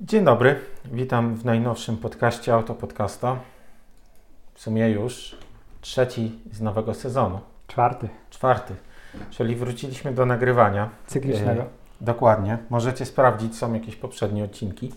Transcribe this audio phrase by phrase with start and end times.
[0.00, 3.36] Dzień dobry, witam w najnowszym podcaście Autopodcasta.
[4.54, 5.36] W sumie już
[5.80, 7.40] trzeci z nowego sezonu.
[7.66, 8.08] Czwarty.
[8.30, 8.74] Czwarty,
[9.30, 10.90] czyli wróciliśmy do nagrywania.
[11.06, 11.62] Cyklicznego.
[11.62, 11.66] E,
[12.00, 14.92] dokładnie, możecie sprawdzić, są jakieś poprzednie odcinki.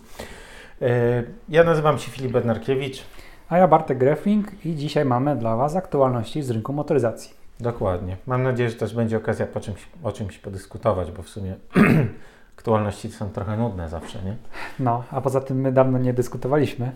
[0.82, 3.02] E, ja nazywam się Filip Bednarkiewicz.
[3.48, 7.34] A ja Bartek Grefling i dzisiaj mamy dla Was aktualności z rynku motoryzacji.
[7.60, 8.16] Dokładnie.
[8.26, 11.54] Mam nadzieję, że też będzie okazja po czymś, o czymś podyskutować, bo w sumie
[12.56, 14.36] aktualności są trochę nudne zawsze, nie?
[14.80, 16.92] No, a poza tym my dawno nie dyskutowaliśmy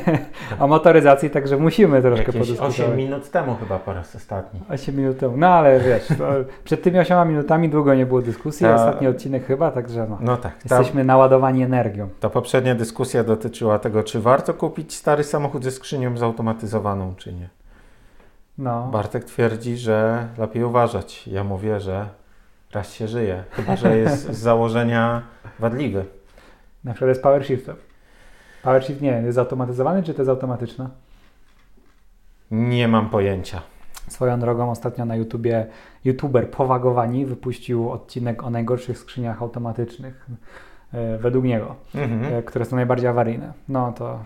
[0.60, 2.80] o motoryzacji, także musimy troszkę Jakieś podyskutować.
[2.80, 4.60] 8 minut temu chyba po raz ostatni.
[4.68, 6.08] 8 minut temu, no ale wiesz,
[6.64, 8.74] przed tymi 8 minutami długo nie było dyskusji, ta...
[8.74, 10.78] ostatni odcinek chyba, także no, no tak, ta...
[10.78, 12.08] jesteśmy naładowani energią.
[12.20, 17.48] Ta poprzednia dyskusja dotyczyła tego, czy warto kupić stary samochód ze skrzynią zautomatyzowaną, czy nie.
[18.58, 18.88] No.
[18.92, 21.28] Bartek twierdzi, że lepiej uważać.
[21.28, 22.19] Ja mówię, że
[22.72, 25.22] raz się żyje, chyba że jest z założenia
[25.58, 26.04] wadliwy.
[26.84, 27.76] Na przykład jest power shiftem.
[28.62, 30.88] Power shift nie, jest zautomatyzowany czy to jest automatyczne?
[32.50, 33.62] Nie mam pojęcia.
[34.08, 35.66] Swoją drogą ostatnio na YouTubie
[36.04, 40.26] youtuber Powagowani wypuścił odcinek o najgorszych skrzyniach automatycznych
[40.92, 42.34] e, według niego, mhm.
[42.34, 43.52] E, które są najbardziej awaryjne.
[43.68, 44.24] No to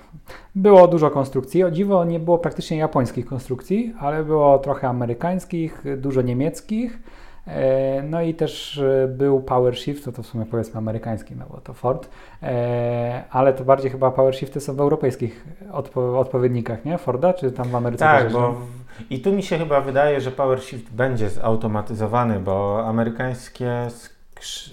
[0.55, 1.65] było dużo konstrukcji.
[1.65, 6.99] O dziwo nie było praktycznie japońskich konstrukcji, ale było trochę amerykańskich, dużo niemieckich
[8.03, 11.61] no i też e, był Power Shift, to, to w sumie powiedzmy amerykański, no bo
[11.61, 12.09] to Ford,
[12.43, 16.99] e, ale to bardziej chyba Power Shifty są w europejskich odpo odpowiednikach, nie?
[16.99, 18.55] Forda, czy tam w Ameryce Tak, bo
[19.11, 23.89] i tu mi się chyba wydaje, że Power Shift będzie zautomatyzowany, bo amerykańskie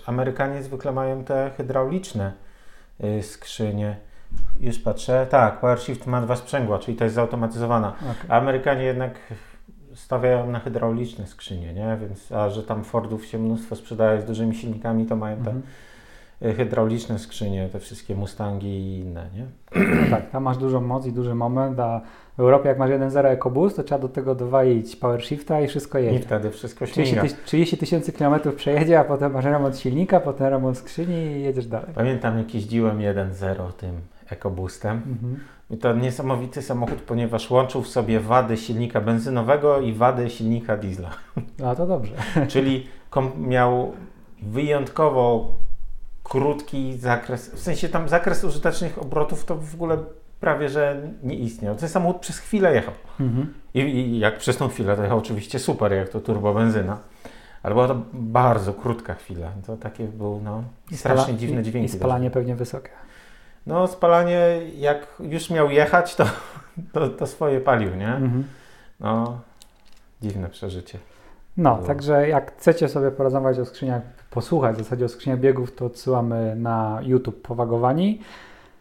[0.06, 2.34] Amerykanie zwykle mają te hydrauliczne
[3.04, 3.98] y, skrzynie.
[4.60, 7.94] Już patrzę, tak, Power Shift ma dwa sprzęgła, czyli to jest zautomatyzowana.
[7.98, 8.38] Okay.
[8.38, 9.12] Amerykanie jednak
[9.96, 11.98] stawiają na hydrauliczne skrzynie, nie?
[12.02, 15.62] Więc, a że tam Fordów się mnóstwo sprzedaje z dużymi silnikami, to mają te mhm.
[16.46, 19.46] Y, hydrauliczne skrzynie, te wszystkie Mustangi i inne, nie?
[19.76, 22.02] No tak, tam masz dużą moc i duży moment, a
[22.38, 26.00] w Europie jak masz 1.0 EcoBoost, to trzeba do tego dowalić Power Shifta i wszystko
[26.00, 26.18] jedzie.
[26.18, 27.24] I wtedy wszystko śmiga.
[27.46, 31.94] 30 tysięcy kilometrów przejedzie, a potem masz remont silnika, potem remont skrzyni i jedziesz dalej.
[31.96, 34.98] Pamiętam jak jeździłem 1.0 tym EcoBoostem.
[34.98, 35.40] Mhm.
[35.72, 41.10] I to niesamowity samochód, ponieważ łączył w sobie wady silnika benzynowego i wady silnika diesla.
[41.66, 42.14] A to dobrze.
[42.48, 42.88] Czyli
[43.38, 43.94] miał
[44.42, 45.56] wyjątkowo
[46.24, 49.98] krótki zakres, w sensie tam zakres użytecznych obrotów to w ogóle
[50.40, 51.76] prawie, że nie istniał.
[51.76, 52.94] Ten samochód przez chwilę jechał.
[53.20, 53.54] Mhm.
[53.74, 56.98] I, I, jak przez tą chwilę, to jechał oczywiście super, jak to turbo benzyna.
[57.64, 59.52] Ale była to bardzo krótka chwila.
[59.68, 61.86] To takie był no, strasznie dziwne dźwięki.
[61.86, 62.90] I spalanie pewnie wysokie.
[63.68, 66.26] No spalanie, jak już miał jechać, to,
[66.94, 68.08] to, to swoje palił, nie?
[68.08, 68.44] Mhm.
[69.00, 69.40] No,
[70.22, 71.00] dziwne przeżycie.
[71.58, 71.88] No, było.
[71.88, 76.56] także jak chcecie sobie porozmawiać o skrzyniach, posłuchać w zasadzie o skrzyniach biegów, to odsyłamy
[76.56, 78.22] na YouTube Powagowani.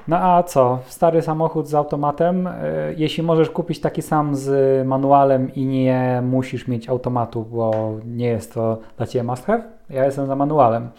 [0.09, 0.79] No a co?
[0.87, 2.47] Stary samochód z automatem.
[2.47, 2.53] E,
[2.97, 8.55] jeśli możesz kupić taki sam z manualem i nie musisz mieć automatu, bo nie jest
[8.55, 10.91] to dla Ciebie must have, ja jestem za manualem.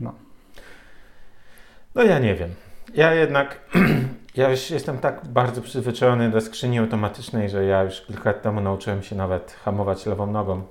[0.00, 0.12] No,
[1.94, 2.50] no ja nie wiem.
[2.94, 3.60] Ja jednak,
[4.36, 8.60] ja już jestem tak bardzo przyzwyczajony do skrzyni automatycznej, że ja już kilka lat temu
[8.60, 10.62] nauczyłem się nawet hamować lewą nogą.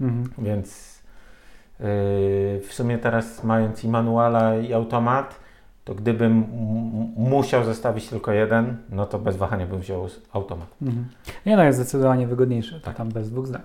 [0.00, 0.30] Mhm.
[0.38, 0.98] Więc
[1.80, 1.86] yy,
[2.68, 5.40] w sumie teraz mając i manuala i automat,
[5.84, 6.44] to gdybym
[7.16, 10.68] musiał zostawić tylko jeden, no to bez wahania bym wziął automat.
[10.82, 11.08] Mhm.
[11.46, 12.96] Nie no, jest zdecydowanie wygodniejszy, tak.
[12.96, 13.62] tam bez dwóch zdań.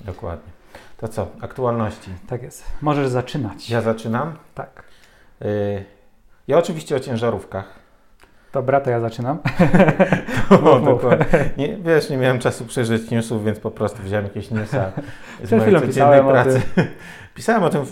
[0.00, 0.52] Dokładnie.
[0.96, 2.10] To co, aktualności?
[2.26, 2.64] Tak jest.
[2.82, 3.70] Możesz zaczynać.
[3.70, 4.32] Ja zaczynam?
[4.54, 4.82] Tak.
[5.40, 5.84] Yy,
[6.48, 7.80] ja oczywiście o ciężarówkach.
[8.52, 9.38] Dobra, to ja zaczynam.
[10.50, 10.80] no,
[11.56, 14.92] nie, wiesz, nie miałem czasu przeżyć newsów, więc po prostu wziąłem jakieś newsa
[15.44, 16.62] z mojej codziennej pracy.
[17.34, 17.84] pisałem o tym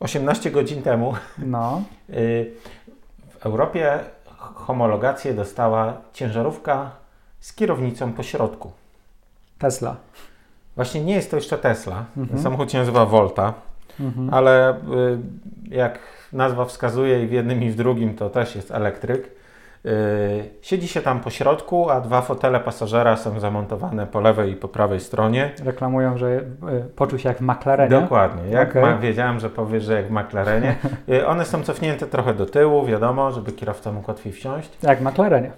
[0.00, 1.14] 18 godzin temu.
[1.38, 1.82] No.
[2.10, 2.52] Y,
[3.28, 3.98] w Europie
[4.54, 6.90] homologację dostała ciężarówka
[7.40, 8.72] z kierownicą po środku.
[9.58, 9.96] Tesla.
[10.76, 12.04] Właśnie nie jest to jeszcze Tesla.
[12.16, 12.42] Mhm.
[12.42, 13.54] Samochód się nazywa Volta,
[14.00, 14.34] mhm.
[14.34, 14.78] ale y,
[15.68, 15.98] jak
[16.36, 19.30] nazwa wskazuje i w jednym i w drugim to też jest elektryk.
[19.84, 19.92] Yy,
[20.62, 24.68] siedzi się tam po środku, a dwa fotele pasażera są zamontowane po lewej i po
[24.68, 25.50] prawej stronie.
[25.64, 26.42] Reklamują, że yy,
[26.96, 28.00] poczuł się jak w McLarenie.
[28.00, 28.50] Dokładnie.
[28.50, 28.82] Jak okay.
[28.82, 30.76] ma, wiedziałem, że powiesz, że jak w McLarenie.
[31.06, 34.78] Yy, one są cofnięte trochę do tyłu, wiadomo, żeby kierowca mógł łatwiej wsiąść.
[34.82, 35.52] Jak w McLarenie.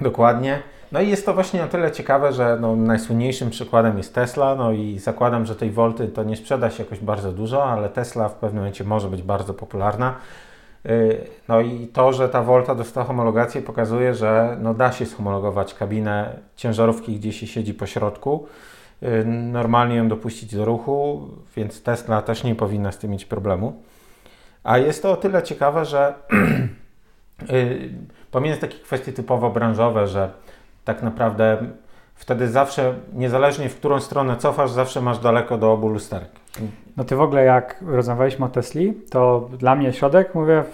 [0.00, 0.62] Dokładnie.
[0.92, 4.72] No i jest to właśnie na tyle ciekawe, że no, najsłynniejszym przykładem jest Tesla, no
[4.72, 8.34] i zakładam, że tej Volty to nie sprzeda się jakoś bardzo dużo, ale Tesla w
[8.34, 10.14] pewnym momencie może być bardzo popularna.
[10.86, 15.74] Y, no i to, że ta Volta dostała homologację pokazuje, że no da się schomologować
[15.74, 18.46] kabinę ciężarówki, gdzie się siedzi po środku,
[19.02, 23.82] y, normalnie ją dopuścić do ruchu, więc Tesla też nie powinna z tym mieć problemu.
[24.64, 26.14] A jest to o tyle ciekawe, że
[27.48, 27.90] Yy,
[28.30, 30.30] pomijając takie kwestie typowo branżowe, że
[30.88, 31.56] tak naprawdę
[32.14, 36.28] wtedy zawsze, niezależnie w którą stronę cofasz, zawsze masz daleko do obu lusterek.
[36.96, 40.64] No ty w ogóle jak rozmawialiśmy o Tesli, to dla mnie środek, mówię,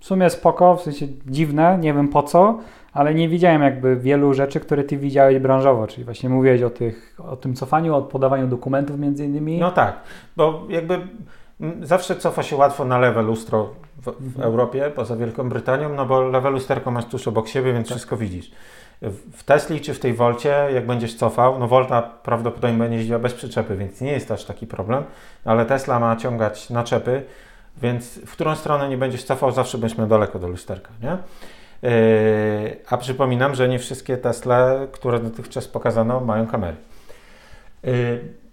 [0.00, 2.58] w sumie spoko, w sensie dziwne, nie wiem po co,
[2.92, 7.16] ale nie widziałem jakby wielu rzeczy, które ty widziałeś branżowo, czyli właśnie mówiłeś o, tych,
[7.28, 9.58] o tym cofaniu, o podawaniu dokumentów między innymi.
[9.58, 10.00] No tak,
[10.36, 10.98] bo jakby
[11.82, 14.44] zawsze cofa się łatwo na lewe lustro w, w mhm.
[14.44, 17.96] Europie, poza Wielką Brytanią, no bo lewe lusterko masz tuż obok siebie, więc tak.
[17.96, 18.50] wszystko widzisz.
[19.32, 23.34] W Tesli czy w tej Volcie, jak będziesz cofał, no Volta prawdopodobnie będzie jeździła bez
[23.34, 25.04] przyczepy, więc nie jest aż taki problem,
[25.44, 27.22] ale Tesla ma ciągać naczepy,
[27.82, 31.18] więc w którą stronę nie będziesz cofał, zawsze będziesz miał daleko do lusterka, nie?
[31.82, 36.76] Yy, a przypominam, że nie wszystkie Tesla, które dotychczas pokazano, mają kamery.
[37.82, 38.43] Yy,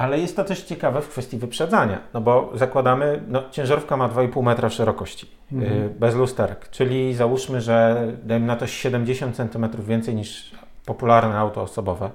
[0.00, 4.42] ale jest to też ciekawe w kwestii wyprzedzania, no bo zakładamy, no ciężarówka ma 2,5
[4.42, 5.82] metra szerokości, mhm.
[5.82, 10.54] yy, bez lusterek, czyli załóżmy, że dajmy na to 70 cm więcej niż
[10.86, 12.10] popularne auto osobowe,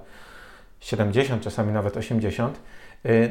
[0.80, 2.60] 70, czasami nawet 80.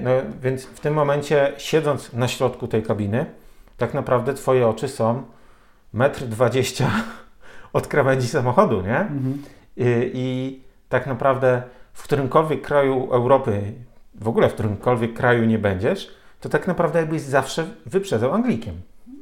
[0.02, 0.10] No
[0.42, 3.26] więc w tym momencie, siedząc na środku tej kabiny,
[3.76, 5.22] tak naprawdę Twoje oczy są
[5.92, 6.90] metr 20
[7.72, 8.98] od krawędzi samochodu, nie?
[8.98, 9.42] Mhm.
[9.76, 11.62] I, I tak naprawdę
[11.92, 13.72] w którymkolwiek kraju Europy,
[14.14, 18.74] w ogóle w którymkolwiek kraju nie będziesz, to tak naprawdę jakbyś zawsze wyprzedzał Anglikiem.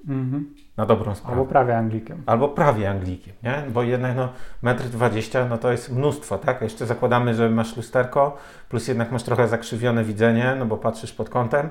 [0.09, 0.55] Mhm.
[0.77, 1.37] Na dobrą sprawę.
[1.37, 2.23] Albo prawie Anglikiem.
[2.27, 3.63] Albo prawie Anglikiem, nie?
[3.71, 4.29] Bo jednak no,
[4.63, 6.63] metr 20 no to jest mnóstwo, tak?
[6.63, 8.37] A jeszcze zakładamy, że masz lusterko,
[8.69, 11.69] plus jednak masz trochę zakrzywione widzenie, no bo patrzysz pod kątem,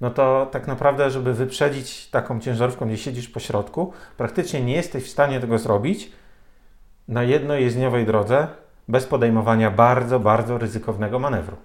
[0.00, 5.04] no to tak naprawdę, żeby wyprzedzić taką ciężarówką, gdzie siedzisz po środku, praktycznie nie jesteś
[5.04, 6.12] w stanie tego zrobić,
[7.08, 8.46] na jednojezdniowej drodze
[8.88, 11.56] bez podejmowania bardzo, bardzo ryzykownego manewru.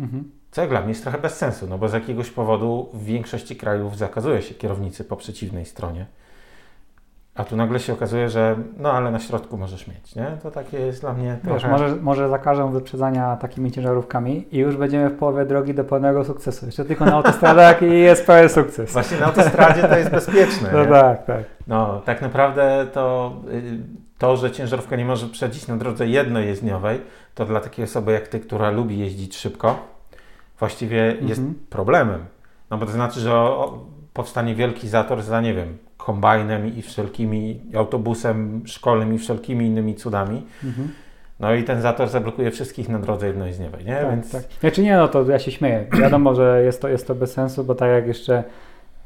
[0.00, 0.30] Mhm.
[0.50, 3.56] Co jak dla mnie jest trochę bez sensu, no bo z jakiegoś powodu w większości
[3.56, 6.06] krajów zakazuje się kierownicy po przeciwnej stronie.
[7.38, 10.26] A tu nagle się okazuje, że no ale na środku możesz mieć, nie?
[10.42, 11.68] To takie jest dla mnie Wiesz, trochę...
[11.68, 16.66] może, może zakażą wyprzedzania takimi ciężarówkami i już będziemy w połowie drogi do pełnego sukcesu.
[16.66, 18.92] Jeszcze tylko na autostradach i jest pełen sukces.
[18.92, 20.70] Właśnie na autostradzie to jest bezpieczne.
[20.78, 21.44] No tak, tak.
[21.66, 23.78] No, tak naprawdę to y,
[24.18, 27.00] to, że ciężarówka nie może przedzić na drodze jednojezdniowej,
[27.38, 29.86] to dla takiej osoby jak ty, która lubi jeździć szybko,
[30.58, 31.54] właściwie jest mhm.
[31.70, 32.24] problemem.
[32.70, 33.48] No bo to znaczy, że
[34.12, 40.46] powstanie wielki zator za, nie wiem, kombajnem i wszelkimi, autobusem szkolnym i wszelkimi innymi cudami.
[40.64, 40.88] Mhm.
[41.40, 43.96] No i ten zator zablokuje wszystkich na drodze jednojezdniowej, nie?
[43.96, 44.32] Tak, Więc...
[44.32, 44.42] tak.
[44.60, 45.86] Znaczy nie, no to ja się śmieję.
[46.00, 48.44] Wiadomo, że jest to, jest to bez sensu, bo tak jak jeszcze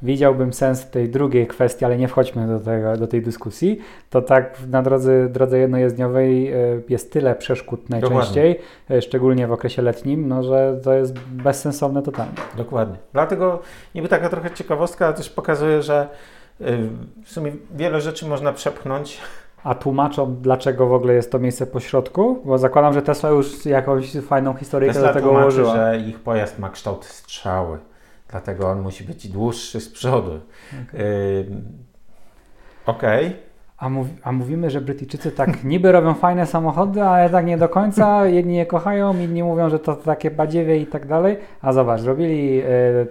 [0.02, 3.78] widziałbym sens w tej drugiej kwestii, ale nie wchodźmy do, tego, do tej dyskusji,
[4.10, 6.56] to tak na drodze, drodze jednojezdniowej e,
[6.88, 9.02] jest tyle przeszkód najczęściej, Dokładnie.
[9.02, 12.34] Szczególnie w okresie letnim, no, że to jest bezsensowne totalnie.
[12.56, 12.96] Dokładnie.
[13.12, 13.58] Dlatego
[13.94, 16.08] niby taka trochę ciekawostka, ale też pokazuje, że
[16.60, 16.64] e,
[17.24, 19.20] w sumie wiele rzeczy można przepchnąć
[19.64, 22.42] a tłumaczą, dlaczego w ogóle jest to miejsce po środku?
[22.44, 25.74] Bo zakładam, że Tesla już jakąś fajną historię do tego tłumaczy, ułożyła.
[25.74, 27.78] że ich pojazd ma kształt strzały.
[28.32, 30.40] Dlatego on musi być dłuższy z przodu.
[30.88, 31.40] Okej.
[32.86, 32.94] Okay.
[32.96, 33.51] okay.
[33.82, 37.68] A, mów, a, mówimy, że Brytyjczycy tak niby robią fajne samochody, ale tak nie do
[37.68, 38.26] końca.
[38.26, 41.36] Jedni je kochają, inni mówią, że to takie badziewie i tak dalej.
[41.62, 42.62] A zobacz, zrobili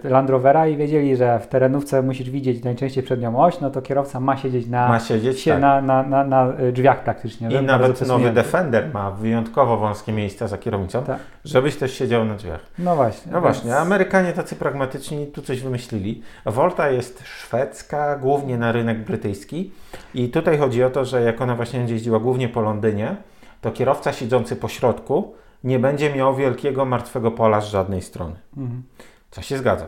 [0.05, 3.81] y, Land Rovera i wiedzieli, że w terenówce musisz widzieć najczęściej przednią oś, no to
[3.81, 5.61] kierowca ma siedzieć na, ma siedzieć, się tak.
[5.61, 7.49] na, na, na, na, drzwiach praktycznie.
[7.49, 11.19] I nawet nowy Defender ma wyjątkowo wąskie miejsca za kierownicą, tak.
[11.45, 12.61] żebyś też siedział na drzwiach.
[12.79, 13.31] No właśnie.
[13.31, 13.55] No więc...
[13.55, 16.21] właśnie, Amerykanie tacy pragmatyczni tu coś wymyślili.
[16.45, 19.71] Volta jest szwedzka, głównie na rynek brytyjski
[20.13, 23.15] i tutaj chodzi o to, że jak ona właśnie będzie jeździła głównie po Londynie,
[23.61, 28.35] to kierowca siedzący po środku nie będzie miał wielkiego martwego pola z żadnej strony.
[28.57, 28.83] Mhm.
[29.31, 29.87] Co się zgadza.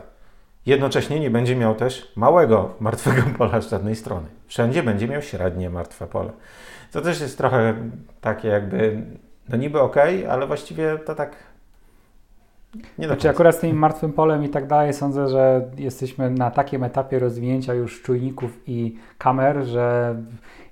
[0.66, 4.26] Jednocześnie nie będzie miał też małego martwego pola z żadnej strony.
[4.46, 6.30] Wszędzie będzie miał średnie martwe pole.
[6.92, 7.74] To też jest trochę
[8.20, 9.02] takie jakby,
[9.48, 9.96] no niby ok,
[10.30, 11.36] ale właściwie to tak
[12.98, 16.84] nie znaczy akurat z tym martwym polem i tak dalej sądzę, że jesteśmy na takim
[16.84, 20.16] etapie rozwinięcia już czujników i kamer, że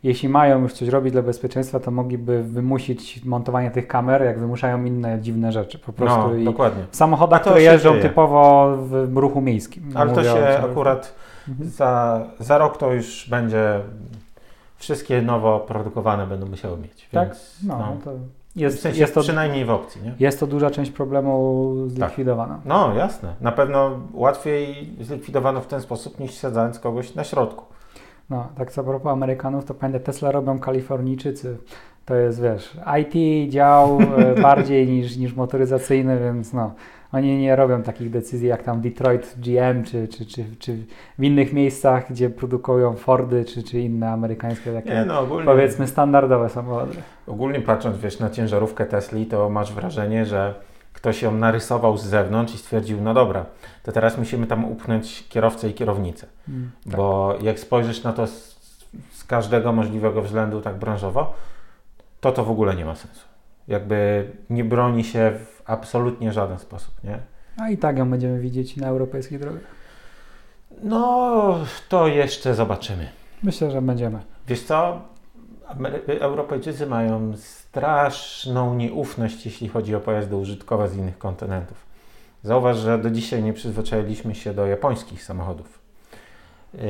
[0.03, 4.85] jeśli mają już coś robić dla bezpieczeństwa, to mogliby wymusić montowanie tych kamer, jak wymuszają
[4.85, 5.79] inne dziwne rzeczy.
[5.79, 6.85] Po prostu no, I dokładnie.
[6.91, 8.03] W samochodach, które jeżdżą dzieje.
[8.03, 9.91] typowo w ruchu miejskim.
[9.95, 11.15] Ale to się akurat
[11.49, 11.71] mhm.
[11.71, 13.81] za, za rok to już będzie
[14.77, 17.09] wszystkie nowo produkowane będą musiały mieć.
[17.13, 17.37] Tak?
[17.67, 17.97] no, no.
[18.05, 18.11] To
[18.57, 20.03] jest, w sensie jest to, przynajmniej w opcji.
[20.03, 20.15] Nie?
[20.21, 22.55] Jest to duża część problemu zlikwidowana.
[22.55, 22.65] Tak.
[22.65, 23.35] No jasne.
[23.41, 27.65] Na pewno łatwiej zlikwidowano w ten sposób niż siedzając kogoś na środku.
[28.31, 31.57] No, tak co propos Amerykanów, to pamiętaj, Tesla robią Kalifornijczycy.
[32.05, 36.75] To jest, wiesz, IT dział e, bardziej niż, niż motoryzacyjny, więc no,
[37.13, 40.77] oni nie robią takich decyzji jak tam Detroit GM, czy, czy, czy, czy
[41.19, 45.89] w innych miejscach, gdzie produkują Fordy, czy, czy inne amerykańskie takie, nie, no, ogólnie, powiedzmy,
[45.89, 46.97] standardowe samochody.
[47.27, 50.55] Ogólnie patrząc, wiesz, na ciężarówkę Tesli, to masz wrażenie, że
[50.93, 53.47] ktoś ją narysował z zewnątrz i stwierdził, no dobra,
[53.83, 56.27] to teraz musimy tam upchnąć kierowcę i kierownicę.
[56.49, 56.97] Mm, tak.
[56.97, 58.57] Bo jak spojrzysz na to z,
[59.13, 61.35] z, każdego możliwego względu tak branżowo,
[62.21, 63.32] to to w ogóle nie ma sensu.
[63.73, 67.19] Jakby nie broni się w absolutnie żaden sposób, nie?
[67.57, 69.63] A i tak ją będziemy widzieć na europejskich drogach.
[70.83, 73.09] No, to jeszcze zobaczymy.
[73.43, 74.19] Myślę, że będziemy.
[74.49, 75.01] Wiesz co?
[76.21, 81.87] Europejczycy mają straszną nieufność, jeśli chodzi o pojazdy użytkowe z innych kontynentów.
[82.43, 85.79] Zauważ, że do dzisiaj nie przyzwyczailiśmy się do japońskich samochodów.
[86.75, 86.81] Yy,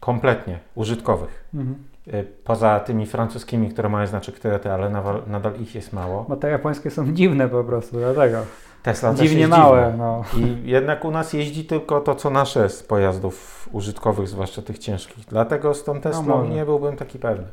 [0.00, 1.44] kompletnie użytkowych.
[1.54, 1.89] Mhm.
[2.12, 6.26] Yy, poza tymi francuskimi, które mają znaczek TRT, ale nadal, nadal, ich jest mało.
[6.28, 8.38] Bo te japońskie są dziwne po prostu, dlatego.
[8.82, 9.94] Tesla Dziwnie małe.
[9.98, 10.24] No.
[10.36, 15.24] I jednak u nas jeździ tylko to, co nasze z pojazdów użytkowych, zwłaszcza tych ciężkich.
[15.24, 17.46] Dlatego z tą Teslą no nie byłbym taki pewny.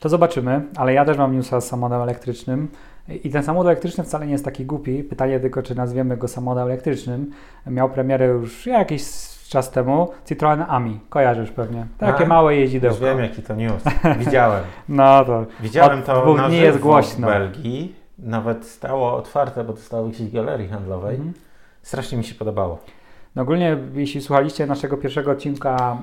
[0.00, 2.68] To zobaczymy, ale ja też mam newsa z samochodem elektrycznym.
[3.08, 5.04] I ten samochód elektryczny wcale nie jest taki głupi.
[5.04, 7.30] Pytanie tylko, czy nazwiemy go samochodem elektrycznym.
[7.66, 9.02] Miał premierę już jakiś
[9.54, 11.00] czas temu Citroen Ami.
[11.08, 11.86] Kojarzysz pewnie.
[11.98, 12.96] Takie A, małe jeździdełko.
[12.96, 13.82] Już wiem, jaki to news.
[14.18, 14.64] Widziałem.
[14.88, 17.26] no to Widziałem to na nie jest głośno.
[17.26, 17.94] w Belgii.
[18.18, 21.14] Nawet stało otwarte, bo to stało w jakiejś galerii handlowej.
[21.14, 21.34] Mhm.
[21.82, 22.78] Strasznie mi się podobało.
[23.36, 25.98] No ogólnie, jeśli słuchaliście naszego pierwszego odcinka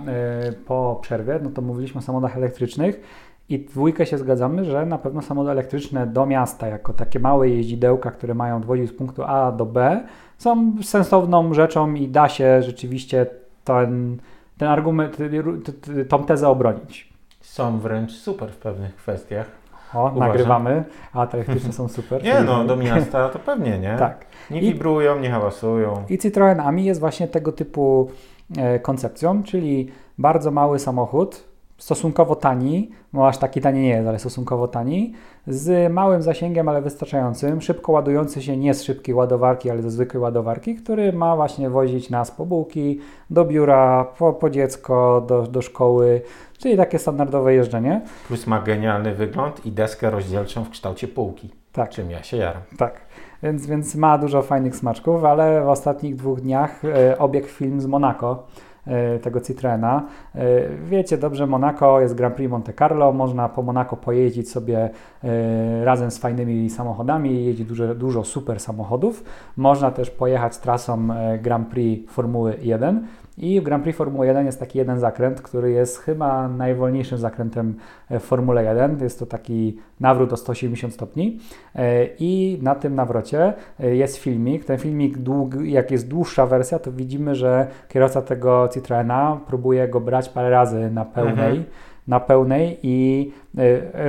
[0.49, 3.01] y, po przerwie, no to mówiliśmy o samochodach elektrycznych
[3.49, 8.11] i dwójkę się zgadzamy, że na pewno samochody elektryczne do miasta, jako takie małe jeździdełka,
[8.11, 10.03] które mają odwozić z punktu A do B,
[10.37, 13.25] są sensowną rzeczą i da się rzeczywiście
[13.63, 14.17] ten,
[14.57, 15.17] ten argument,
[16.09, 17.13] tą tezę obronić.
[17.41, 19.45] Są wręcz super w pewnych kwestiach.
[19.93, 20.19] O, Uważam.
[20.19, 22.23] nagrywamy, a te elektryczne są super.
[22.23, 23.95] nie, no do miasta to pewnie, nie?
[23.99, 24.25] tak.
[24.51, 26.03] Nie wibrują, nie hałasują.
[26.09, 28.11] I Citroen Ami jest właśnie tego typu
[28.57, 31.43] e, koncepcją, czyli bardzo mały samochód,
[31.81, 35.13] stosunkowo tani, no aż taki tani nie jest, ale stosunkowo tani,
[35.47, 40.23] z małym zasięgiem, ale wystarczającym, szybko ładujący się nie z szybkiej ładowarki, ale ze zwykłej
[40.23, 45.61] ładowarki, który ma właśnie wozić nas po bułki, do biura, po, po dziecko, do, do
[45.61, 46.21] szkoły,
[46.57, 48.01] czyli takie standardowe jeżdżenie.
[48.27, 51.49] Plus ma genialny wygląd i deskę rozdzielczą w kształcie półki.
[51.71, 51.89] Tak.
[51.89, 52.61] Czym ja się jaram.
[52.77, 53.01] Tak.
[53.43, 57.85] Więc, więc ma dużo fajnych smaczków, ale w ostatnich dwóch dniach e, obiegł film z
[57.85, 58.43] Monako
[59.21, 60.05] tego Citroena.
[60.35, 60.41] E,
[60.85, 64.89] wiecie dobrze, Monaco jest Grand Prix Monte Carlo, można po Monaco pojeździć sobie
[65.23, 69.23] e, razem z fajnymi samochodami, jeździ dużo, dużo super samochodów.
[69.57, 71.07] Można też pojechać trasą
[71.41, 73.07] Grand Prix Formuły 1.
[73.41, 77.75] I w Grand Prix Formuły 1 jest taki jeden zakręt, który jest chyba najwolniejszym zakrętem
[78.09, 78.97] w Formule 1.
[79.01, 81.39] Jest to taki nawrót o 180 stopni.
[81.75, 84.65] E, I na tym nawrocie e, jest filmik.
[84.65, 85.17] Ten filmik,
[85.63, 90.91] jak jest dłuższa wersja, to widzimy, że kierowca tego Citroena próbuje go brać parę razy
[90.91, 91.57] na pełnej.
[91.57, 91.65] Mhm
[92.07, 93.31] na pełnej i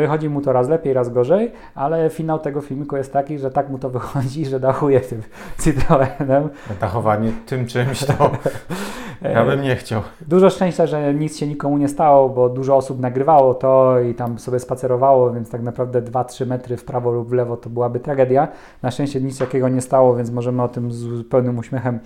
[0.01, 3.69] wychodzi mu to raz lepiej, raz gorzej, ale finał tego filmiku jest taki, że tak
[3.69, 5.23] mu to wychodzi, że dachuje tym
[5.61, 6.49] Citroenem.
[6.81, 8.31] Dachowanie tym czymś to
[9.25, 10.03] ja bym nie chciał.
[10.21, 14.39] Dużo szczęścia, że nic się nikomu nie stało, bo dużo osób nagrywało to i tam
[14.39, 18.49] sobie spacerowało, więc tak naprawdę 2-3 metry w prawo lub w lewo to byłaby tragedia.
[18.83, 21.99] Na szczęście nic takiego nie stało, więc możemy o tym z pełnym uśmiechem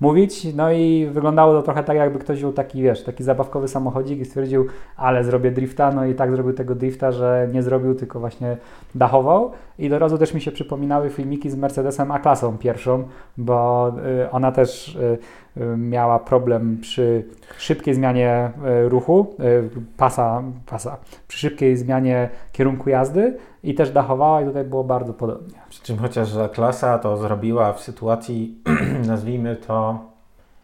[0.00, 0.54] mówić.
[0.54, 4.24] No i wyglądało to trochę tak, jakby ktoś wziął taki, wiesz, taki zabawkowy samochodzik i
[4.24, 8.56] stwierdził, ale zrobię drifta, no i tak zrobił tego drifta, że nie zrobił, tylko właśnie
[8.94, 9.52] dachował.
[9.78, 13.88] I do razu też mi się przypominały filmiki z Mercedesem A-klasą pierwszą, bo
[14.24, 15.18] y, ona też y,
[15.56, 17.24] y, miała problem przy
[17.58, 18.50] szybkiej zmianie
[18.88, 19.34] ruchu,
[19.96, 20.96] pasa, pasa,
[21.28, 25.58] przy szybkiej zmianie kierunku jazdy i też dachowała i tutaj było bardzo podobnie.
[25.68, 28.62] Przy czym chociaż klasa to zrobiła w sytuacji,
[29.06, 29.98] nazwijmy to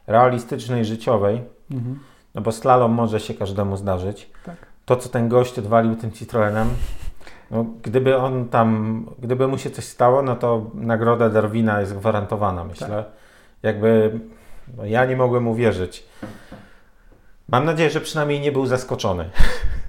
[0.06, 1.98] realistycznej, życiowej, mhm.
[2.34, 4.30] no bo slalom może się każdemu zdarzyć.
[4.44, 4.56] Tak.
[4.84, 6.68] To, co ten gość odwalił tym Citroenem,
[7.50, 12.64] no, gdyby on tam, gdyby mu się coś stało, no to nagroda Darwina jest gwarantowana,
[12.64, 12.88] myślę.
[12.88, 13.06] Tak.
[13.62, 14.20] Jakby,
[14.76, 16.04] no ja nie mogłem uwierzyć.
[17.48, 19.30] Mam nadzieję, że przynajmniej nie był zaskoczony.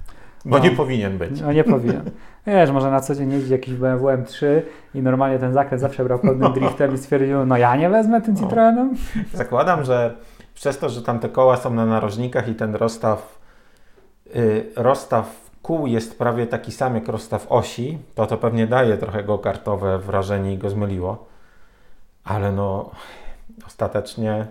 [0.46, 1.42] Bo no, nie powinien być.
[1.42, 2.12] No nie powinien.
[2.48, 4.46] Wiesz, może na co dzień jeździ jakiś BMW M3
[4.96, 6.50] i normalnie ten zakręt zawsze brał pełnym no.
[6.50, 8.40] driftem i stwierdził, no ja nie wezmę tym no.
[8.40, 8.94] Citroenem.
[9.34, 10.16] Zakładam, że
[10.54, 13.40] przez to, że tam te koła są na narożnikach i ten rozstaw,
[14.36, 19.24] yy, rozstaw kół jest prawie taki sam jak rozstaw osi, to to pewnie daje trochę
[19.24, 21.26] go kartowe wrażenie i go zmyliło.
[22.24, 22.92] Ale no,
[23.68, 24.46] ostatecznie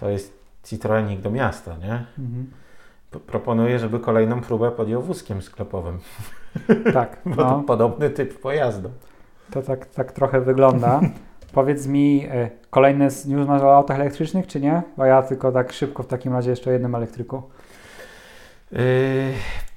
[0.00, 2.04] to jest Citroenik do miasta, nie?
[2.18, 2.50] Mhm.
[3.18, 5.98] Proponuję, żeby kolejną próbę podjął wózkiem sklepowym.
[6.92, 7.18] Tak.
[7.36, 7.50] Bo no.
[7.50, 8.90] to podobny typ pojazdu.
[9.50, 11.00] To tak, tak trochę wygląda.
[11.52, 14.82] powiedz mi, y, kolejny news masz o autach elektrycznych, czy nie?
[14.96, 17.42] Bo ja tylko tak szybko w takim razie jeszcze o jednym elektryku.
[18.72, 18.78] Yy,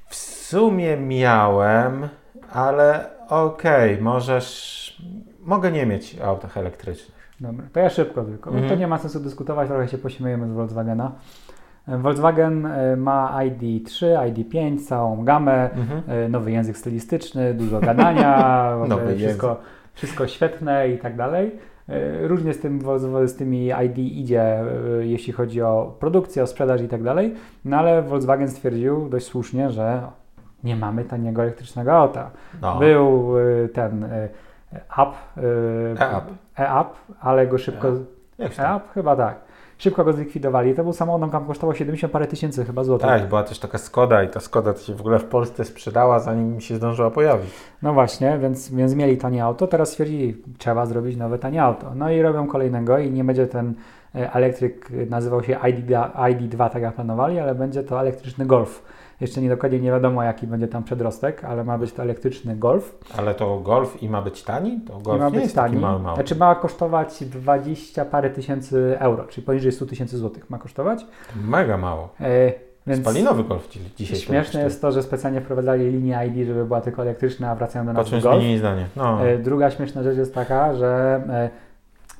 [0.07, 2.07] w sumie miałem,
[2.51, 4.73] ale okej, okay, możesz.
[5.39, 7.23] Mogę nie mieć autach elektrycznych.
[7.39, 8.49] Dobra, to ja szybko tylko.
[8.49, 8.69] Mm.
[8.69, 11.11] To nie ma sensu dyskutować, trochę się pośmiejemy z Volkswagena.
[11.87, 16.31] Volkswagen e, ma ID3, ID5, całą gamę, mhm.
[16.31, 18.69] nowy język stylistyczny, dużo gadania,
[19.17, 19.59] wszystko,
[19.93, 21.51] wszystko świetne i tak dalej.
[21.89, 22.81] E, różnie z, tym,
[23.25, 24.63] z tymi ID idzie,
[24.99, 27.33] jeśli chodzi o produkcję, o sprzedaż i tak dalej,
[27.65, 30.01] no ale Volkswagen stwierdził dość słusznie, że
[30.63, 32.31] nie mamy taniego elektrycznego auta.
[32.61, 32.79] No.
[32.79, 33.33] Był
[33.73, 34.05] ten
[34.97, 35.15] app,
[36.57, 37.87] e-app, e ale go szybko...
[38.39, 38.93] E-app?
[38.93, 39.52] Chyba tak
[39.83, 40.75] szybko go zlikwidowali.
[40.75, 43.07] To był samochód, tam kosztował 70 parę tysięcy chyba złotych.
[43.07, 46.19] Tak, była też taka Skoda i ta Skoda to się w ogóle w Polsce sprzedała,
[46.19, 47.49] zanim się zdążyła pojawić.
[47.81, 51.91] No właśnie, więc, więc mieli tanie auto, teraz stwierdzili, trzeba zrobić nowe tanie auto.
[51.95, 53.73] No i robią kolejnego i nie będzie ten
[54.15, 58.83] e, elektryk nazywał się ID, ID2, tak jak planowali, ale będzie to elektryczny Golf.
[59.21, 62.97] Jeszcze nie dokładnie nie wiadomo, jaki będzie tam przedrostek, ale ma być to elektryczny Golf.
[63.17, 64.81] Ale to Golf i ma być tani?
[64.87, 65.77] To Golf I ma nie być jest tani.
[65.77, 66.15] mały, mały.
[66.15, 71.05] Znaczy ma kosztować 20 parę tysięcy euro, czyli poniżej 100 tysięcy złotych ma kosztować.
[71.35, 72.09] Mega mało.
[72.21, 72.53] E,
[72.87, 77.01] więc Spalinowy Golf dzisiaj Śmieszne jest to, że specjalnie wprowadzali linię ID, żeby była tylko
[77.01, 78.43] elektryczna, a wracają do nas Golf.
[78.57, 78.87] zdanie.
[78.95, 79.27] No.
[79.27, 81.49] E, druga śmieszna rzecz jest taka, że e,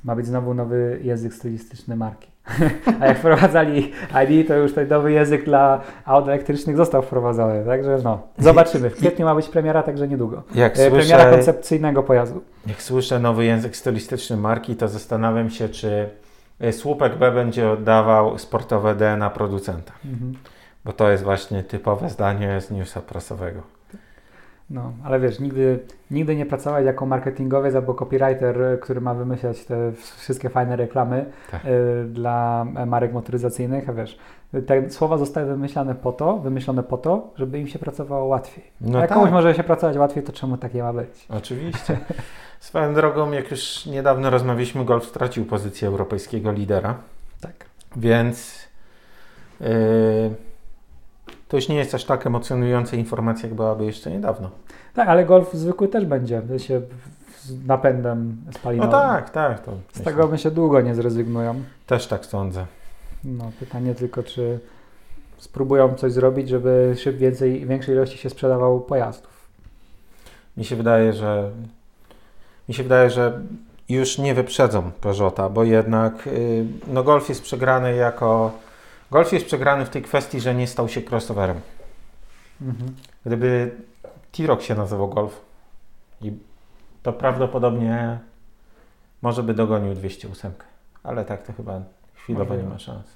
[0.04, 2.33] ma być znowu nowy język stylistyczny marki.
[3.00, 3.92] A jak wprowadzali
[4.24, 7.64] ID, to już ten nowy język dla aut elektrycznych został wprowadzony.
[7.64, 8.90] Także no, zobaczymy.
[8.90, 10.42] W kwietniu ma być premiera, także niedługo.
[10.54, 12.42] Jak e, premiera słyszę, koncepcyjnego pojazdu.
[12.66, 16.08] Jak słyszę nowy język stylistyczny marki, to zastanawiam się, czy
[16.60, 19.92] e, słupek B będzie oddawał sportowe DNA producenta.
[20.04, 20.34] Mhm.
[20.84, 23.62] Bo to jest właśnie typowe zdanie z newsa prasowego.
[24.70, 25.78] No, ale wiesz, nigdy,
[26.10, 31.64] nigdy nie pracować jako marketingowiec albo copywriter, który ma wymyślać te wszystkie fajne reklamy tak.
[31.64, 34.18] y, dla marek motoryzacyjnych, a wiesz,
[34.66, 38.64] te słowa zostały wymyślone po to, wymyślone po to, żeby im się pracowało łatwiej.
[38.80, 39.18] No jak tak.
[39.18, 41.26] komuś może się pracować łatwiej, to czemu takie ma być?
[41.28, 41.98] Oczywiście.
[42.60, 46.94] Swoją drogą, jak już niedawno rozmawialiśmy, Golf stracił pozycję europejskiego lidera.
[47.40, 47.54] Tak.
[47.96, 48.68] Więc
[49.60, 49.66] yy,
[51.48, 54.50] to już nie jest aż tak emocjonująca informacja, jak byłaby jeszcze niedawno.
[54.94, 56.80] Tak, ale golf zwykły też będzie się
[57.40, 58.92] z napędem spalinowym.
[58.92, 59.60] No tak, tak.
[59.64, 60.12] To z myślę.
[60.12, 61.62] tego my się długo nie zrezygnują.
[61.86, 62.66] Też tak sądzę.
[63.24, 64.58] No, pytanie tylko, czy
[65.38, 69.48] spróbują coś zrobić, żeby szyb więcej, większej ilości się sprzedawało pojazdów.
[70.56, 71.50] Mi się wydaje, że
[72.68, 73.40] mi się wydaje, że
[73.88, 78.52] już nie wyprzedzą Peugeota, bo jednak yy, no Golf jest przegrany jako
[79.14, 81.60] Golf jest przegrany w tej kwestii, że nie stał się crossoverem.
[82.62, 82.94] Mhm.
[83.26, 83.76] Gdyby
[84.32, 85.40] T-Rock się nazywał Golf,
[87.02, 88.18] to prawdopodobnie
[89.22, 90.52] może by dogonił 208,
[91.02, 91.80] ale tak to chyba
[92.14, 93.06] chwilowo nie ma szans.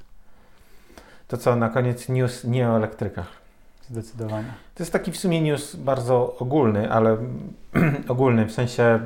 [1.28, 3.28] To co, na koniec news nie o elektrykach.
[3.90, 4.52] Zdecydowanie.
[4.74, 7.16] To jest taki w sumie news bardzo ogólny, ale
[8.08, 9.00] ogólny, w sensie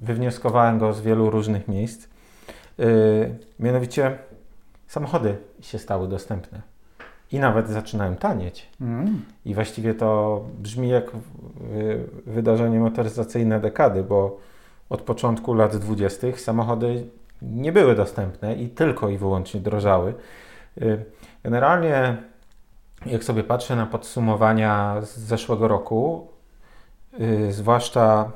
[0.00, 2.08] wywnioskowałem go z wielu różnych miejsc.
[2.78, 4.18] Yy, mianowicie
[4.90, 6.62] samochody się stały dostępne
[7.32, 8.70] i nawet zaczynają tanieć.
[8.80, 9.24] Mm.
[9.44, 11.10] I właściwie to brzmi jak
[12.26, 14.38] wydarzenie motoryzacyjne dekady, bo
[14.88, 16.26] od początku lat 20.
[16.36, 17.06] samochody
[17.42, 20.14] nie były dostępne i tylko i wyłącznie drożały.
[20.82, 21.04] Y,
[21.44, 22.16] generalnie,
[23.06, 26.28] jak sobie patrzę na podsumowania z zeszłego roku,
[27.18, 28.32] yy, zwłaszcza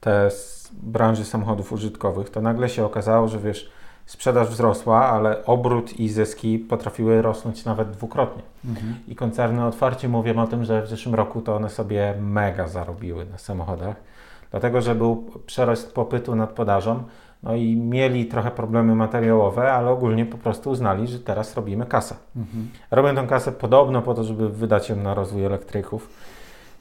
[0.00, 3.77] te z branży samochodów użytkowych, to nagle się okazało, że wiesz,
[4.08, 8.42] sprzedaż wzrosła, ale obrót i zyski potrafiły rosnąć nawet dwukrotnie.
[8.64, 8.94] Mhm.
[9.08, 13.24] I koncerny otwarcie mówią o tym, że w zeszłym roku to one sobie mega zarobiły
[13.24, 13.96] na samochodach,
[14.50, 17.02] dlatego że był przerost popytu nad podażą.
[17.42, 22.14] No i mieli trochę problemy materiałowe, ale ogólnie po prostu uznali, że teraz robimy kasę.
[22.36, 22.68] Mhm.
[22.90, 26.08] Robią tę kasę podobno po to, żeby wydać ją na rozwój elektryków.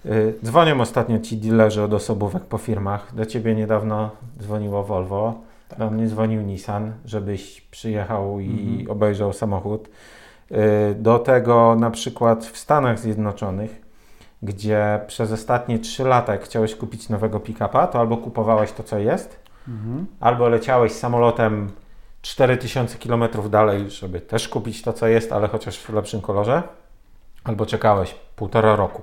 [0.05, 3.15] Y, dzwonią ostatnio ci dealerzy od osobówek po firmach.
[3.15, 4.09] Do ciebie niedawno
[4.39, 5.80] dzwoniło Volvo tak.
[5.80, 8.91] Do mnie dzwonił Nissan, żebyś przyjechał i mhm.
[8.91, 9.89] obejrzał samochód.
[10.51, 13.82] Y, do tego na przykład w Stanach Zjednoczonych,
[14.43, 18.99] gdzie przez ostatnie 3 lata, jak chciałeś kupić nowego pick-upa, to albo kupowałeś to, co
[18.99, 20.06] jest, mhm.
[20.19, 21.71] albo leciałeś samolotem
[22.21, 26.63] 4000 km dalej, żeby też kupić to, co jest, ale chociaż w lepszym kolorze,
[27.43, 29.01] albo czekałeś półtora roku.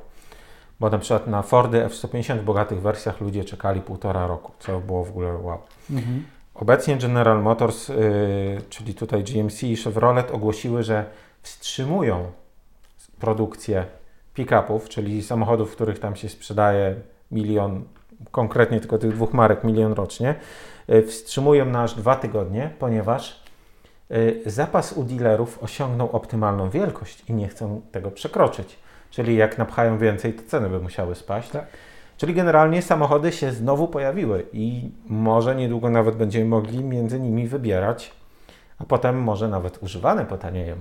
[0.81, 5.05] Bo na przykład na Fordy F-150 w bogatych wersjach ludzie czekali półtora roku, co było
[5.05, 5.59] w ogóle wow.
[5.90, 6.24] Mhm.
[6.55, 7.97] Obecnie General Motors, yy,
[8.69, 11.05] czyli tutaj GMC i Chevrolet ogłosiły, że
[11.43, 12.33] wstrzymują
[13.21, 13.85] produkcję
[14.35, 16.95] pick-upów, czyli samochodów, których tam się sprzedaje
[17.31, 17.85] milion
[18.31, 20.35] konkretnie tylko tych dwóch marek, milion rocznie,
[20.90, 23.43] y, wstrzymują na aż dwa tygodnie, ponieważ
[24.11, 28.79] y, zapas u dealerów osiągnął optymalną wielkość i nie chcą tego przekroczyć.
[29.11, 31.51] Czyli jak napchają więcej, to ceny by musiały spaść.
[31.51, 31.67] Tak.
[32.16, 38.12] Czyli generalnie samochody się znowu pojawiły i może niedługo nawet będziemy mogli między nimi wybierać,
[38.79, 40.77] a potem może nawet używane potanieją,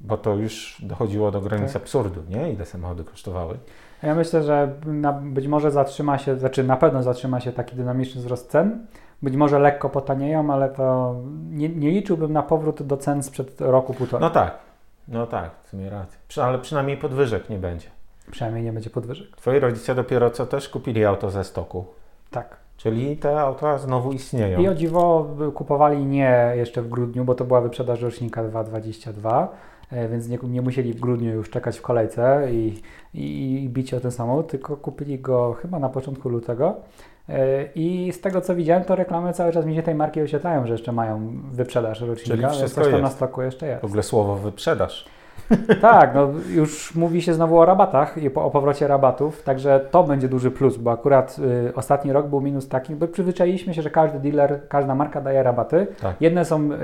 [0.00, 1.82] bo to już dochodziło do granic Tak.
[1.82, 2.52] absurdu, nie?
[2.52, 3.58] Ile samochody kosztowały.
[4.02, 8.20] Ja myślę, że na, być może zatrzyma się, znaczy na pewno zatrzyma się taki dynamiczny
[8.20, 8.86] wzrost cen.
[9.22, 11.14] Być może lekko potanieją, ale to
[11.50, 14.20] nie, nie liczyłbym na powrót do cen sprzed roku półtora.
[14.20, 14.58] No tak,
[15.08, 16.18] no tak, w sumie rację.
[16.28, 17.86] Przy, ale przynajmniej podwyżek nie będzie.
[18.30, 19.36] Przynajmniej nie będzie podwyżek.
[19.36, 21.84] Twoi rodzice dopiero co też kupili auto ze stoku,
[22.30, 22.56] Tak.
[22.76, 24.60] czyli te auta znowu istnieją.
[24.60, 29.46] I o dziwo kupowali nie jeszcze w grudniu, bo to była wyprzedaż rocznika 2.22,
[29.92, 32.82] e, więc nie, nie musieli w grudniu już czekać w kolejce i,
[33.14, 36.74] i, i bić o ten samochód, tylko kupili go chyba na początku lutego.
[37.28, 40.66] E, I z tego co widziałem, to reklamy cały czas mi się tej marki oświetlają,
[40.66, 43.16] że jeszcze mają wyprzedaż rocznika, więc wszystko coś tam na jest.
[43.16, 43.82] stoku jeszcze jest.
[43.82, 45.04] W ogóle słowo wyprzedaż.
[45.80, 50.28] Tak, no już mówi się znowu o rabatach i o powrocie rabatów, także to będzie
[50.28, 51.36] duży plus, bo akurat
[51.68, 55.42] y, ostatni rok był minus taki, bo przyzwyczailiśmy się, że każdy dealer, każda marka daje
[55.42, 55.86] rabaty.
[56.02, 56.16] Tak.
[56.20, 56.76] Jedne są y,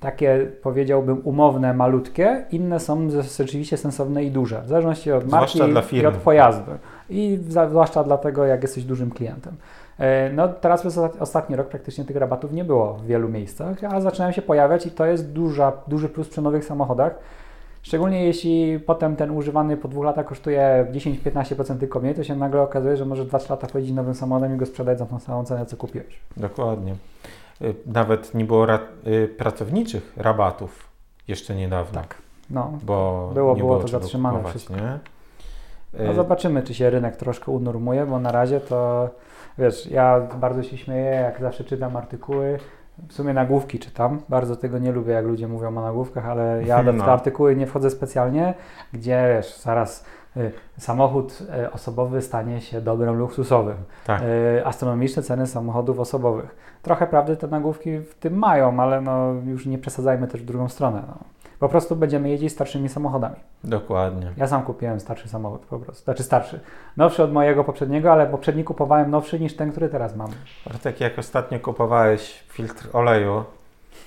[0.00, 5.58] takie, powiedziałbym, umowne, malutkie, inne są rzeczywiście sensowne i duże, w zależności od marki
[6.02, 6.70] i od pojazdu.
[7.10, 9.52] I za, zwłaszcza dlatego, jak jesteś dużym klientem.
[9.98, 13.84] E, No teraz przez ostat- ostatni rok praktycznie tych rabatów nie było w wielu miejscach,
[13.84, 17.14] a zaczynają się pojawiać i to jest duża, duży plus przy nowych samochodach.
[17.86, 22.62] Szczególnie jeśli potem ten używany po dwóch latach kosztuje 10-15% tylko mniej, to się nagle
[22.62, 25.66] okazuje, że możesz 2-3 lata chodzić nowym samochodem i go sprzedać za tą samą cenę,
[25.66, 26.20] co kupiłeś.
[26.36, 26.94] Dokładnie.
[27.62, 30.88] Y, Nawet nie było ra- y, pracowniczych rabatów
[31.28, 32.00] jeszcze niedawno.
[32.00, 32.14] Tak.
[32.50, 34.76] No, Bo Było- nie było było to zatrzymane kupować, wszystko.
[34.76, 34.98] nie?
[36.04, 39.08] no Y, zobaczymy, czy się rynek troszkę unormuje, bo na razie to,
[39.58, 42.58] wiesz, ja bardzo się śmieję, jak zawsze czytam artykuły,
[43.08, 46.82] w sumie nagłówki czytam, bardzo tego nie lubię, jak ludzie mówią o nagłówkach, ale ja
[46.82, 47.04] w No.
[47.04, 48.54] te artykuły nie wchodzę specjalnie,
[48.92, 50.04] gdzie, wiesz, zaraz
[50.36, 53.76] y, samochód y, osobowy stanie się dobrem luksusowym.
[54.06, 54.22] Tak.
[54.22, 56.56] y, astronomiczne ceny samochodów osobowych.
[56.82, 60.68] Trochę prawdy te nagłówki w tym mają, ale no, już nie przesadzajmy też w drugą
[60.68, 61.02] stronę.
[61.08, 61.14] No.
[61.58, 63.36] Po prostu będziemy jeździć starszymi samochodami.
[63.64, 64.32] Dokładnie.
[64.36, 66.04] Ja sam kupiłem starszy samochód po prostu.
[66.04, 66.60] Znaczy starszy.
[66.96, 70.30] Nowszy od mojego poprzedniego, ale poprzedni kupowałem nowszy niż ten, który teraz mam.
[70.66, 73.44] Bartek, jak ostatnio kupowałeś filtr oleju,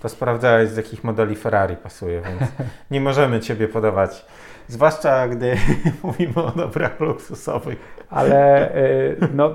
[0.01, 2.51] to sprawdzałeś z jakich modeli Ferrari pasuje, więc
[2.91, 4.25] nie możemy Ciebie podawać.
[4.69, 5.55] Zwłaszcza gdy
[6.03, 7.77] mówimy o dobrach luksusowych.
[8.09, 9.49] Ale y, no,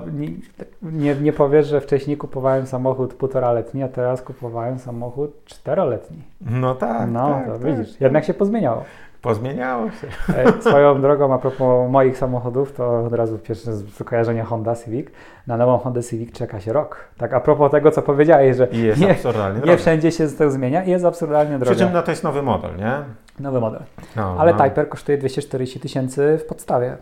[0.81, 6.17] nie, nie, powiesz, że wcześniej kupowałem samochód półtoraletni, a teraz kupowałem samochód czteroletni.
[6.41, 7.63] No tak, No, tak, to tak.
[7.77, 8.83] widzisz, jednak się pozmieniało.
[9.21, 10.07] Pozmieniało się.
[10.35, 15.07] E, Swoją drogą, a propos moich samochodów, to od razu pierwsze skojarzenie Honda Civic.
[15.47, 16.97] Na nową Honda Civic czeka się rok.
[17.17, 20.51] Tak, a propos tego, co powiedziałeś, że I jest nie, absurdalnie nie wszędzie się to
[20.51, 21.93] zmienia i jest absurdalnie Przy czym droga.
[21.93, 22.91] no, to jest nowy model, nie?
[23.39, 23.83] Nowy model.
[24.15, 24.63] No, Ale no.
[24.63, 26.97] Typer kosztuje 240 tysięcy w podstawie.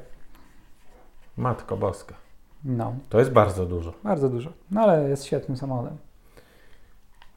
[1.37, 2.15] Matko boska.
[2.65, 3.93] No, To jest bardzo dużo.
[4.03, 4.49] bardzo dużo.
[4.71, 5.97] No ale jest świetnym samochodem.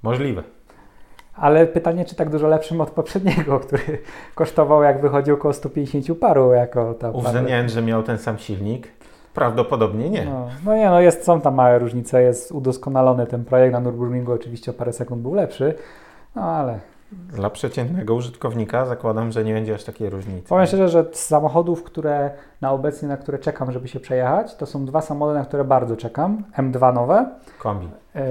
[0.02, 0.42] Możliwe.
[1.34, 3.98] Ale pytanie, czy tak dużo lepszym od poprzedniego, który
[4.34, 8.88] kosztował, jak wychodził około 150 paru, jako ta Uwzględniając, że miał ten sam silnik,
[9.34, 10.24] prawdopodobnie nie.
[10.24, 14.32] No, no nie, no jest, są tam małe różnice, jest udoskonalony ten projekt na Nürburgringu,
[14.32, 15.74] oczywiście o parę sekund był lepszy,
[16.34, 16.80] no ale
[17.32, 20.48] Dla przeciętnego użytkownika zakładam, że nie będzie aż takiej różnicy.
[20.48, 24.66] powiem szczerze, że z samochodów, które na obecnie, na które czekam, żeby się przejechać, to
[24.66, 27.88] są dwa samochody, na które bardzo czekam, M2 nowe, Kombi.
[28.14, 28.22] yy,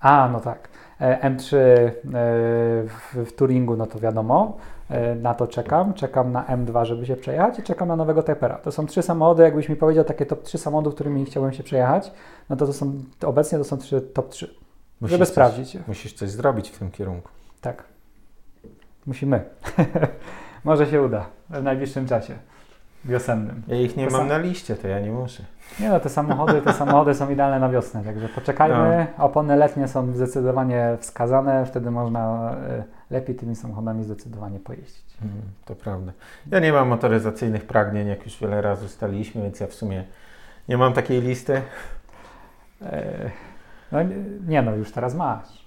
[0.00, 0.68] a no tak,
[1.00, 1.60] e, M3 yy,
[2.88, 4.56] w, w Turingu, no to wiadomo,
[5.22, 8.54] na to czekam, czekam na M2, żeby się przejechać i czekam na nowego Typera.
[8.58, 12.12] To są trzy samochody, jakbyś mi powiedział takie top 3 samochodów, którymi chciałbym się przejechać,
[12.50, 12.92] no to, to są,
[13.26, 14.54] obecnie to są trzy, top 3.
[15.00, 15.78] Musisz żeby coś- sprawdzić.
[15.88, 17.28] Musisz coś zrobić w tym kierunku.
[17.60, 17.84] Tak.
[19.06, 19.44] Musimy.
[20.64, 22.34] Może się uda w najbliższym czasie.
[23.04, 23.62] Wiosennym.
[23.68, 25.42] Ja ich nie To mam sam- na liście, to ja nie muszę.
[25.80, 29.06] Nie no, te samochody, te samochody są idealne na wiosnę, także poczekajmy.
[29.18, 35.04] Opony letnie są zdecydowanie wskazane, wtedy można e, lepiej tymi samochodami zdecydowanie pojeździć.
[35.22, 36.12] Mm, to prawda.
[36.50, 40.04] Ja nie mam motoryzacyjnych pragnień, jak już wiele razy ustaliliśmy, więc ja w sumie
[40.68, 41.62] nie mam takiej listy.
[42.82, 43.30] E,
[43.92, 45.59] No nie- nie no, już teraz masz.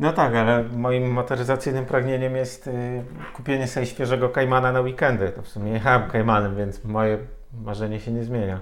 [0.00, 2.70] No tak, ale moim motoryzacyjnym pragnieniem jest y,
[3.36, 5.28] kupienie sobie świeżego Kaimana na weekendy.
[5.28, 7.18] To w sumie jechałem Kaimanem, więc moje
[7.64, 8.60] marzenie się nie zmienia.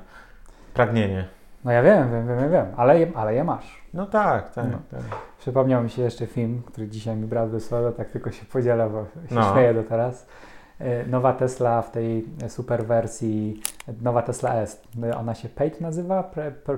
[0.74, 1.24] Pragnienie.
[1.64, 3.82] No ja wiem, wiem, wiem, wiem, ale, je- ale je masz.
[3.94, 4.78] No tak, tak, No.
[4.90, 5.00] tak.
[5.38, 9.04] Przypomniał mi się jeszcze film, który dzisiaj mi brat wysłał, tak tylko się podzielę, bo
[9.28, 9.52] się No.
[9.52, 10.26] śmieję do teraz.
[10.82, 13.60] E, nowa Tesla w tej super wersji,
[14.02, 14.82] nowa Tesla S,
[15.16, 16.22] ona się Plate nazywa?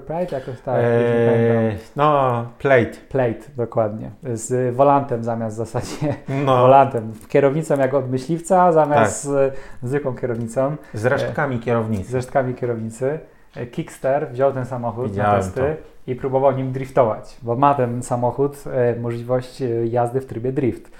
[0.06, 0.34] Plate?
[0.34, 0.76] Jakoś tak?
[0.78, 2.98] Eee, no, Plate.
[3.08, 4.10] Plate, dokładnie.
[4.34, 6.14] Z wolantem zamiast w zasadzie,
[6.44, 6.60] no.
[6.60, 7.12] wolantem.
[7.28, 9.60] Kierownicą jak od myśliwca zamiast tak.
[9.82, 10.76] zwykłą kierownicą.
[10.94, 12.10] Z resztkami kierownicy.
[12.10, 13.18] Z resztkami kierownicy.
[13.72, 16.10] Kickster wziął ten samochód Widziałem na testy to.
[16.12, 20.90] i próbował nim driftować, bo ma ten samochód e, możliwość e, jazdy w trybie drift.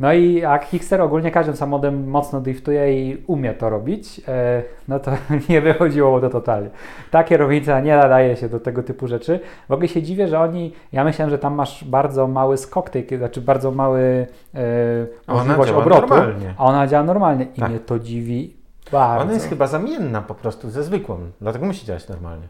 [0.00, 5.00] No i jak Kickster ogólnie każdym samochodem mocno driftuje i umie to robić, e, no
[5.00, 5.10] to
[5.48, 6.70] nie wychodziło to totalnie.
[7.10, 9.40] Ta kierownica nie nadaje się do tego typu rzeczy.
[9.68, 13.08] W ogóle się dziwię, że oni, ja myślałem, że tam masz bardzo mały skok tej,
[13.18, 16.54] znaczy bardzo mały e, możliwość obrotu, normalnie.
[16.58, 17.70] a ona działa normalnie i tak.
[17.70, 18.56] mnie to dziwi
[18.92, 19.24] bardzo.
[19.24, 22.48] Ona jest chyba zamienna po prostu ze zwykłą, dlatego musi działać normalnie.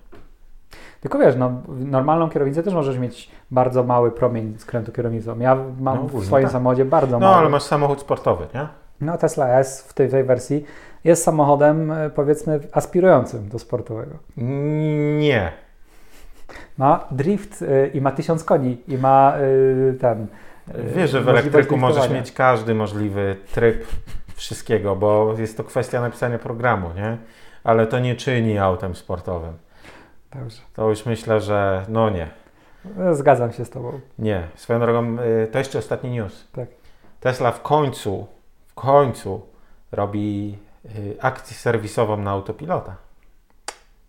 [1.01, 5.39] Tylko wiesz, no, normalną kierownicę też możesz mieć bardzo mały promień skrętu kierownicą.
[5.39, 6.53] Ja mam no, w swoim tak.
[6.53, 7.33] samochodzie bardzo no, mały.
[7.33, 8.67] No, ale masz samochód sportowy, nie?
[9.01, 10.65] No, Tesla S w tej, tej wersji
[11.05, 14.15] jest samochodem, e, powiedzmy, aspirującym do sportowego.
[15.19, 15.53] Nie.
[16.79, 20.27] Ma drift y, i ma tysiąc koni i ma y, ten.
[20.97, 23.87] Wiesz, że w elektryku możesz mieć każdy możliwy tryb
[24.35, 27.17] wszystkiego, bo jest to kwestia napisania programu, nie?
[27.65, 29.53] Ale to nie czyni autem sportowym.
[30.35, 30.61] Dobrze.
[30.75, 32.29] To już myślę, że no nie.
[33.12, 34.01] Zgadzam się z Tobą.
[34.19, 34.49] Nie.
[34.55, 36.49] Swoją drogą, y, to jeszcze ostatni news.
[36.53, 36.69] Tak.
[37.21, 38.27] Tesla w końcu,
[38.66, 39.47] w końcu
[39.93, 42.97] robi y, akcję serwisową na autopilota.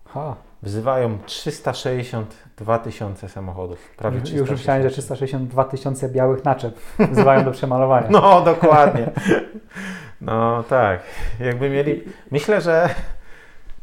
[0.07, 0.35] Ha.
[0.63, 3.95] Wzywają 362 tysiące samochodów.
[3.97, 6.79] Prawie już, już myślałem, że 362 tysiące białych naczep
[7.11, 8.07] wzywają do przemalowania.
[8.09, 9.11] No, dokładnie.
[10.21, 11.01] No tak.
[11.39, 12.03] Jakby mieli.
[12.31, 12.89] Myślę, że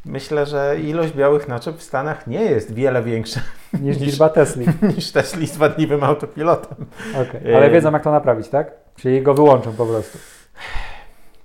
[0.08, 3.40] Myślę, że ilość białych naczep w Stanach nie jest wiele większa
[3.72, 4.66] niż, niż liczba Tesli.
[4.96, 6.86] niż Tesli z wadliwym autopilotem.
[7.14, 7.56] Okay.
[7.56, 8.72] Ale wiedzą jak to naprawić, tak?
[8.96, 10.18] Czyli go wyłączą po prostu.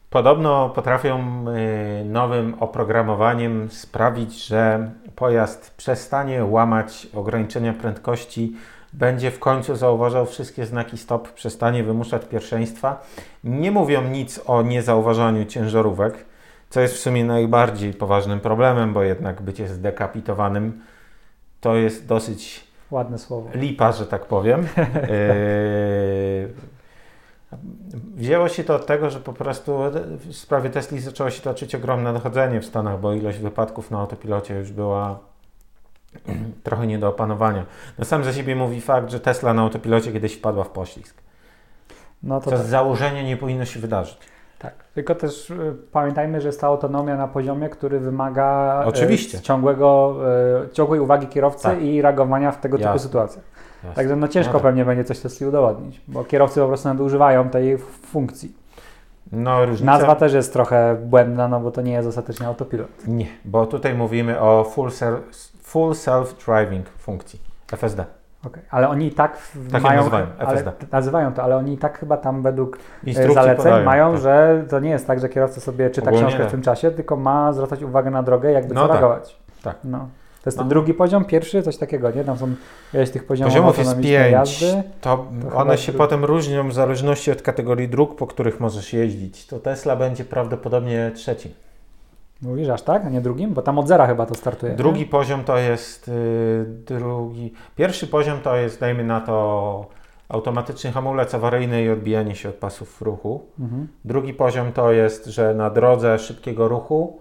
[0.09, 1.45] Podobno potrafią
[2.01, 8.55] y, nowym oprogramowaniem sprawić, że pojazd przestanie łamać ograniczenia prędkości,
[8.93, 13.01] będzie w końcu zauważał wszystkie znaki stop, przestanie wymuszać pierwszeństwa.
[13.43, 16.25] Nie mówią nic o niezauważaniu ciężarówek
[16.73, 20.81] co jest w sumie najbardziej poważnym problemem, bo jednak bycie zdekapitowanym
[21.61, 23.49] to jest dosyć ładne słowo.
[23.53, 24.67] Lipa, że tak powiem.
[27.53, 27.57] Yy,
[28.15, 29.79] wzięło się to od tego, że po prostu
[30.15, 34.55] w sprawie Tesli zaczęło się toczyć ogromne dochodzenie w Stanach, bo ilość wypadków na autopilocie
[34.55, 35.19] już była
[36.63, 37.65] trochę nie do opanowania.
[37.97, 41.15] No sam za siebie mówi fakt, że Tesla na autopilocie kiedyś wpadła w poślizg.
[42.23, 42.65] No to co tak.
[42.65, 44.32] z założenia nie powinno się wydarzyć.
[44.63, 49.41] Tak, tylko też y, pamiętajmy, że jest ta autonomia na poziomie, który wymaga y, Oczywiście.
[49.41, 50.15] ciągłego,
[50.65, 51.81] y, ciągłej uwagi kierowcy tak.
[51.81, 52.91] i reagowania w tego Jasne.
[52.91, 53.45] typu sytuacjach.
[53.83, 53.95] Jasne.
[53.95, 54.63] Także no ciężko no tak.
[54.63, 58.55] pewnie będzie coś Tesli udowodnić, bo kierowcy po prostu nadużywają tej funkcji.
[59.31, 59.91] No, różnica...
[59.91, 63.07] Nazwa też jest trochę błędna, no bo to nie jest ostatecznie autopilot.
[63.07, 64.89] Nie, bo tutaj mówimy o full,
[65.61, 67.39] full self-driving funkcji,
[67.71, 68.05] FSD.
[68.45, 68.63] Okay.
[68.69, 69.37] Ale oni i tak,
[69.71, 73.35] tak mają, nazywają, ale, nazywają to, ale oni i tak chyba tam według e, Instrukcji
[73.35, 74.21] zaleceń podają, mają, tak.
[74.21, 77.15] że to nie jest tak, że kierowca sobie czyta Ogólnie książkę w tym czasie, tylko
[77.15, 79.29] ma zwracać uwagę na drogę, jakby no co tak.
[79.63, 79.75] Tak.
[79.83, 79.97] No.
[80.43, 80.63] To jest no.
[80.63, 82.23] ten drugi poziom, pierwszy, coś takiego, nie?
[82.23, 82.55] Tam są
[82.93, 84.31] ileś tych poziomów, poziomów jest pięć.
[84.31, 85.97] Jazdy, to, to one się drugi.
[85.97, 89.47] potem różnią w zależności od kategorii dróg, po których możesz jeździć.
[89.47, 91.53] To Tesla będzie prawdopodobnie trzeci.
[92.43, 93.53] Mówisz aż tak, a nie drugim?
[93.53, 94.75] Bo tam od zera chyba to startuje.
[94.75, 95.05] Drugi nie?
[95.05, 97.53] poziom to jest yy, drugi.
[97.75, 99.85] Pierwszy poziom to jest, dajmy na to,
[100.29, 103.45] automatyczny hamulec awaryjny i odbijanie się od pasów ruchu.
[103.59, 103.87] Mhm.
[104.05, 107.19] Drugi poziom to jest, że na drodze szybkiego ruchu,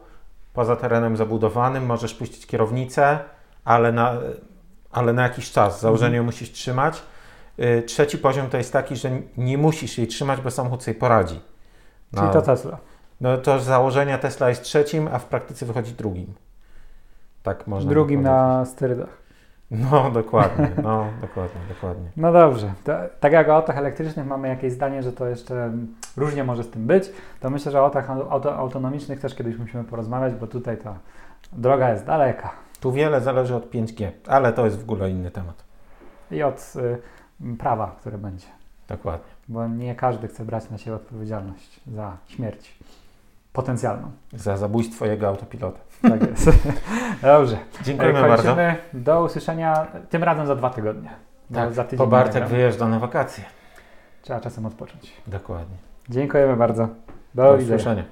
[0.53, 3.19] poza terenem zabudowanym, możesz puścić kierownicę,
[3.65, 4.15] ale na,
[4.93, 5.81] ale na jakiś czas.
[5.81, 6.27] Założenie mhm.
[6.27, 7.03] musisz trzymać.
[7.59, 11.41] Yy, trzeci poziom to jest taki, że nie musisz jej trzymać, bo samochód sobie poradzi.
[12.15, 12.79] Czyli to Tesla.
[13.23, 16.35] No to z założenia Tesla jest trzecim, a w praktyce wychodzi drugim.
[17.43, 19.23] Tak można Drugim na sterydach.
[19.71, 22.09] No, dokładnie, no, dokładnie, dokładnie.
[22.17, 22.73] No dobrze.
[22.85, 25.73] To, tak jak o autach elektrycznych mamy jakieś zdanie, że to jeszcze
[26.17, 27.05] różnie może z tym być,
[27.41, 30.99] to myślę, że o autach auto, autonomicznych też kiedyś musimy porozmawiać, bo tutaj ta
[31.53, 32.51] droga jest daleka.
[32.81, 35.65] Tu wiele zależy od 5G, ale to jest w ogóle inny temat.
[36.31, 36.73] I od
[37.41, 38.47] y, prawa, które będzie.
[38.89, 39.33] Dokładnie.
[39.49, 42.79] Bo nie każdy chce brać na siebie odpowiedzialność za śmierć
[43.53, 44.11] potencjalną.
[44.33, 45.79] Za zabójstwo jego autopilota.
[46.03, 46.51] Tak jest.
[47.23, 47.59] Dobrze.
[47.83, 48.57] Dziękujemy Kończymy.
[48.57, 48.57] bardzo.
[48.93, 51.11] Do usłyszenia tym razem za dwa tygodnie.
[51.55, 53.45] Tak, za tydzień po Bartek wyjeżdża na wakacje.
[54.23, 55.13] Trzeba czasem odpocząć.
[55.27, 55.77] Dokładnie.
[56.09, 56.89] Dziękujemy bardzo.
[57.35, 58.05] Do, Do usłyszenia.